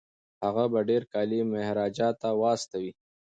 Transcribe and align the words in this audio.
هغه 0.43 0.63
به 0.71 0.79
ډیر 0.89 1.03
کالي 1.13 1.39
مهاراجا 1.51 2.09
ته 2.21 2.29
واستوي. 2.41 2.91